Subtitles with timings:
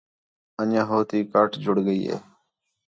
[0.61, 2.17] انڄیاں ہو تی کاٹ جڑ ڳئی ہِے